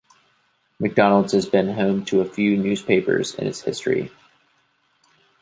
[0.79, 4.09] McDonald has been home to a few newspapers in its history.